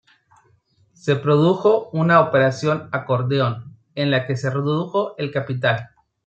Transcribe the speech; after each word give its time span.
Se 0.93 1.15
produjo 1.15 1.91
una 1.93 2.21
operación 2.21 2.89
acordeón, 2.91 3.77
en 3.93 4.09
la 4.09 4.25
que 4.25 4.35
se 4.35 4.49
redujo 4.49 5.13
el 5.19 5.29
capital. 5.31 5.89